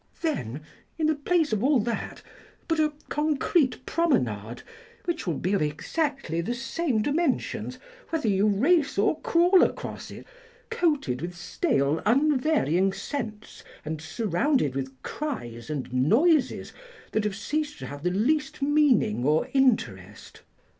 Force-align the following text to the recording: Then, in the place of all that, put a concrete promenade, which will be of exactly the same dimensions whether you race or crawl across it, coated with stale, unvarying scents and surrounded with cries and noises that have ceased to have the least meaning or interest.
Then, 0.23 0.63
in 0.97 1.05
the 1.05 1.13
place 1.13 1.53
of 1.53 1.63
all 1.63 1.79
that, 1.81 2.23
put 2.67 2.79
a 2.79 2.91
concrete 3.09 3.85
promenade, 3.85 4.63
which 5.05 5.27
will 5.27 5.37
be 5.37 5.53
of 5.53 5.61
exactly 5.61 6.41
the 6.41 6.55
same 6.55 7.03
dimensions 7.03 7.77
whether 8.09 8.27
you 8.27 8.47
race 8.47 8.97
or 8.97 9.21
crawl 9.21 9.61
across 9.61 10.09
it, 10.09 10.25
coated 10.71 11.21
with 11.21 11.35
stale, 11.37 12.01
unvarying 12.03 12.91
scents 12.93 13.63
and 13.85 14.01
surrounded 14.01 14.73
with 14.73 14.99
cries 15.03 15.69
and 15.69 15.93
noises 15.93 16.73
that 17.11 17.23
have 17.23 17.35
ceased 17.35 17.77
to 17.77 17.85
have 17.85 18.01
the 18.01 18.09
least 18.09 18.59
meaning 18.63 19.23
or 19.23 19.49
interest. 19.53 20.41